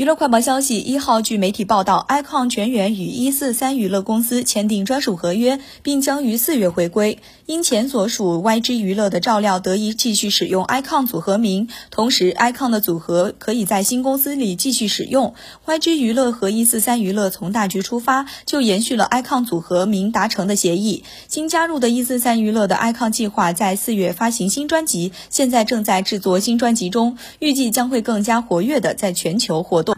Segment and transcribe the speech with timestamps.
[0.00, 7.18] 娱乐快报消息一号据媒体报道 icon 全员与一四三娱乐公司签订专属合约并将于四月回归。
[7.44, 15.34] 因前所属 yg 娱乐的照料得以继续使用 icon 组合名同时 icon 的组合可以在新公司里继续使用。
[15.66, 21.04] Yg 娱乐和一四三娱乐从大局出发就延续了 icon 组合名达成的协议。
[21.28, 29.89] 新加入的一四三娱乐的 icon 计划在四月发行新专辑现在正在制作新专辑中预计将会更加活跃的在全球活动。